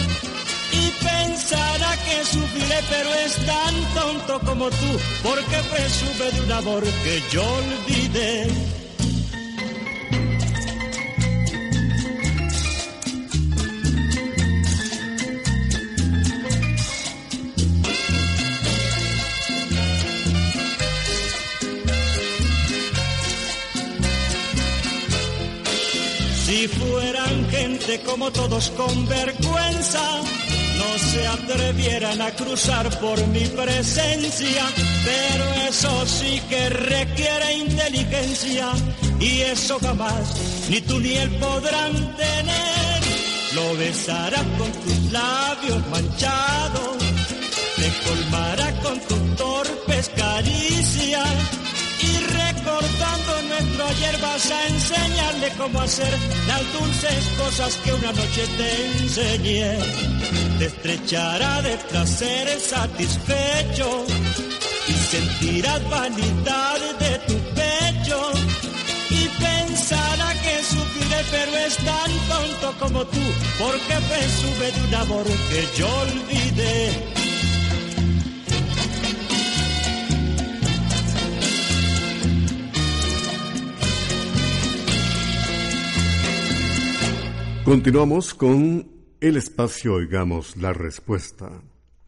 pensará 1.05 1.97
que 2.05 2.25
sufriré, 2.25 2.81
pero 2.88 3.14
es 3.14 3.35
tan 3.47 3.75
tonto 3.95 4.40
como 4.40 4.71
tú, 4.71 4.90
porque 5.23 5.59
presume 5.71 6.31
de 6.33 6.40
un 6.43 6.53
amor 6.53 6.83
que 7.05 7.23
yo 7.31 7.43
olvidé. 7.43 8.84
Como 27.99 28.31
todos 28.33 28.71
con 28.71 29.07
vergüenza, 29.07 30.21
no 30.79 30.99
se 30.99 31.27
atrevieran 31.27 32.21
a 32.21 32.31
cruzar 32.33 32.89
por 33.01 33.25
mi 33.29 33.45
presencia, 33.47 34.65
pero 35.05 35.69
eso 35.69 36.07
sí 36.07 36.41
que 36.49 36.69
requiere 36.71 37.59
inteligencia 37.59 38.73
y 39.21 39.41
eso 39.43 39.79
jamás 39.81 40.35
ni 40.69 40.81
tú 40.81 40.99
ni 40.99 41.15
él 41.15 41.31
podrán 41.39 42.17
tener. 42.17 43.03
Lo 43.55 43.77
besará 43.77 44.43
con 44.59 44.73
tus 44.73 45.13
labios 45.13 45.87
manchados, 45.89 46.97
te 47.77 47.93
colmará 48.09 48.73
con 48.81 49.01
tus 49.01 49.37
torpes 49.37 50.11
caricias 50.17 51.63
y 52.64 52.66
recordando 52.66 53.42
nuestro 53.48 53.87
ayer 53.87 54.18
vas 54.20 54.50
a 54.50 54.66
enseñarle 54.68 55.53
cómo 55.57 55.81
hacer 55.81 56.18
las 56.46 56.72
dulces 56.72 57.24
cosas 57.38 57.77
que 57.85 57.92
una 57.92 58.12
noche 58.12 58.46
te 58.57 58.87
enseñé 58.98 59.79
te 60.59 60.66
estrechará 60.66 61.62
de 61.62 61.77
placer 61.90 62.61
satisfecho 62.61 64.07
y 64.88 64.92
sentirás 64.92 65.90
vanidad 65.90 66.81
de 66.98 67.18
tu 67.27 67.38
pecho 67.55 68.33
y 69.11 69.29
pensará 69.42 70.33
que 70.42 70.62
sufriré 70.62 71.24
pero 71.31 71.57
es 71.57 71.77
tan 71.77 72.12
tonto 72.29 72.74
como 72.79 73.05
tú 73.07 73.22
porque 73.59 73.94
presume 74.09 74.72
de 74.72 74.88
un 74.88 74.94
amor 74.94 75.24
que 75.24 75.79
yo 75.79 75.88
olvidé. 75.88 77.24
Continuamos 87.64 88.35
con 88.35 88.87
el 89.22 89.38
espacio 89.38 89.94
Oigamos 89.94 90.59
la 90.59 90.74
Respuesta. 90.74 91.62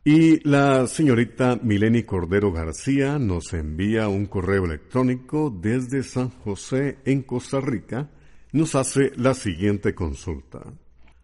Y 0.04 0.46
la 0.46 0.86
señorita 0.86 1.58
Mileni 1.62 2.02
Cordero 2.02 2.52
García 2.52 3.18
nos 3.18 3.54
envía 3.54 4.06
un 4.08 4.26
correo 4.26 4.66
electrónico 4.66 5.48
desde 5.50 6.02
San 6.02 6.28
José, 6.28 6.98
en 7.06 7.22
Costa 7.22 7.58
Rica. 7.62 8.10
Nos 8.52 8.74
hace 8.74 9.12
la 9.16 9.32
siguiente 9.32 9.94
consulta. 9.94 10.62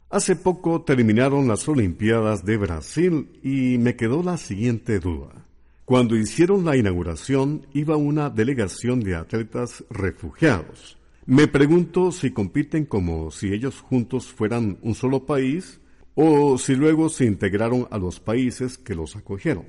Hace 0.08 0.34
poco 0.34 0.80
terminaron 0.80 1.46
las 1.46 1.68
Olimpiadas 1.68 2.42
de 2.42 2.56
Brasil 2.56 3.38
y 3.42 3.76
me 3.76 3.96
quedó 3.96 4.22
la 4.22 4.38
siguiente 4.38 4.98
duda. 4.98 5.44
Cuando 5.84 6.16
hicieron 6.16 6.64
la 6.64 6.74
inauguración 6.74 7.66
iba 7.74 7.96
una 7.96 8.30
delegación 8.30 9.00
de 9.00 9.14
atletas 9.14 9.84
refugiados. 9.90 10.96
Me 11.24 11.46
pregunto 11.46 12.10
si 12.10 12.32
compiten 12.32 12.84
como 12.84 13.30
si 13.30 13.52
ellos 13.52 13.80
juntos 13.80 14.26
fueran 14.26 14.78
un 14.82 14.96
solo 14.96 15.24
país 15.24 15.80
o 16.14 16.58
si 16.58 16.74
luego 16.74 17.08
se 17.08 17.24
integraron 17.24 17.86
a 17.92 17.98
los 17.98 18.18
países 18.18 18.76
que 18.76 18.96
los 18.96 19.14
acogieron. 19.14 19.66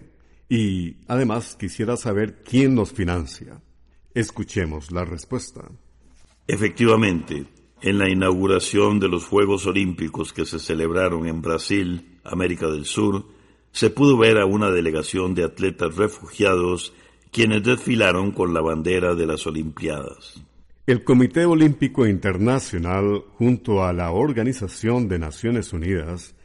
Y 0.49 0.97
además 1.07 1.55
quisiera 1.55 1.95
saber 1.95 2.41
quién 2.43 2.75
los 2.75 2.91
financia. 2.91 3.61
Escuchemos 4.15 4.91
la 4.91 5.05
respuesta. 5.05 5.69
Efectivamente, 6.47 7.45
en 7.81 7.99
la 7.99 8.09
inauguración 8.09 8.99
de 8.99 9.07
los 9.07 9.25
Juegos 9.25 9.67
Olímpicos 9.67 10.33
que 10.33 10.45
se 10.45 10.57
celebraron 10.57 11.27
en 11.27 11.41
Brasil, 11.41 12.19
América 12.23 12.67
del 12.67 12.85
Sur, 12.85 13.25
se 13.71 13.91
pudo 13.91 14.17
ver 14.17 14.39
a 14.39 14.45
una 14.45 14.71
delegación 14.71 15.35
de 15.35 15.43
atletas 15.43 15.95
refugiados 15.97 16.93
quienes 17.31 17.63
desfilaron 17.63 18.31
con 18.31 18.53
la 18.53 18.61
bandera 18.61 19.15
de 19.15 19.27
las 19.27 19.45
Olimpiadas. 19.47 20.41
El 20.85 21.05
Comité 21.05 21.45
Olímpico 21.45 22.05
Internacional, 22.05 23.23
junto 23.37 23.85
a 23.85 23.93
la 23.93 24.11
Organización 24.11 25.07
de 25.07 25.17
Naciones 25.17 25.71
Unidas, 25.71 26.35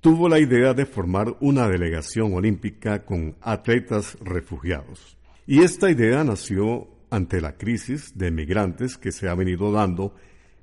tuvo 0.00 0.26
la 0.30 0.38
idea 0.38 0.72
de 0.72 0.86
formar 0.86 1.36
una 1.40 1.68
delegación 1.68 2.32
olímpica 2.32 3.04
con 3.04 3.36
atletas 3.42 4.16
refugiados. 4.22 5.18
Y 5.46 5.60
esta 5.60 5.90
idea 5.90 6.24
nació 6.24 6.88
ante 7.10 7.42
la 7.42 7.58
crisis 7.58 8.16
de 8.16 8.30
migrantes 8.30 8.96
que 8.96 9.12
se 9.12 9.28
ha 9.28 9.34
venido 9.34 9.70
dando 9.70 10.14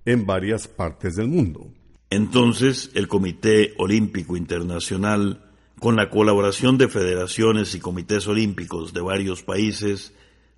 en 0.03 0.25
varias 0.25 0.67
partes 0.67 1.15
del 1.15 1.27
mundo. 1.27 1.71
Entonces, 2.09 2.89
el 2.95 3.07
Comité 3.07 3.75
Olímpico 3.77 4.35
Internacional, 4.35 5.51
con 5.79 5.95
la 5.95 6.09
colaboración 6.09 6.79
de 6.79 6.87
federaciones 6.87 7.75
y 7.75 7.79
comités 7.79 8.27
olímpicos 8.27 8.93
de 8.93 9.01
varios 9.01 9.43
países, 9.43 10.11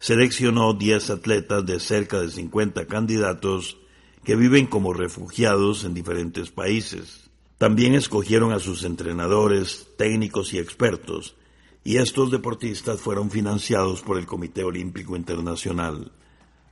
seleccionó 0.03 0.73
10 0.73 1.11
atletas 1.11 1.65
de 1.65 1.79
cerca 1.79 2.19
de 2.19 2.29
50 2.29 2.87
candidatos 2.87 3.77
que 4.25 4.35
viven 4.35 4.65
como 4.65 4.91
refugiados 4.91 5.85
en 5.85 5.93
diferentes 5.93 6.51
países. 6.51 7.29
También 7.57 7.93
escogieron 7.93 8.51
a 8.51 8.59
sus 8.59 8.83
entrenadores, 8.83 9.87
técnicos 9.97 10.53
y 10.53 10.57
expertos, 10.59 11.37
y 11.85 11.99
estos 11.99 12.31
deportistas 12.31 12.99
fueron 12.99 13.31
financiados 13.31 14.01
por 14.01 14.17
el 14.17 14.25
Comité 14.25 14.65
Olímpico 14.65 15.15
Internacional. 15.15 16.11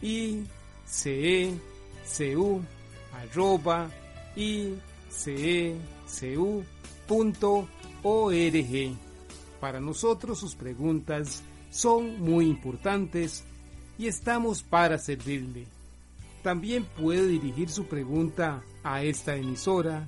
icecu 0.02 1.58
arroba 3.14 3.90
icecu.org. 4.36 5.78
Para 9.60 9.80
nosotros 9.82 10.40
sus 10.40 10.56
preguntas 10.56 11.44
son 11.70 12.22
muy 12.22 12.48
importantes 12.48 13.44
y 13.98 14.08
estamos 14.08 14.64
para 14.64 14.98
servirle. 14.98 15.68
También 16.42 16.86
puede 16.86 17.28
dirigir 17.28 17.70
su 17.70 17.86
pregunta 17.86 18.64
a 18.84 19.04
esta 19.04 19.36
emisora 19.36 20.08